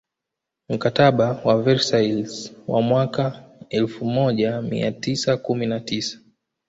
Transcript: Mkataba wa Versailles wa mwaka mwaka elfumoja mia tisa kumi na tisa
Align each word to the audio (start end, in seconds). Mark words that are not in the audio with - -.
Mkataba 0.69 1.41
wa 1.45 1.61
Versailles 1.61 2.53
wa 2.67 2.81
mwaka 2.81 3.23
mwaka 3.23 3.45
elfumoja 3.69 4.61
mia 4.61 4.91
tisa 4.91 5.37
kumi 5.37 5.65
na 5.65 5.79
tisa 5.79 6.19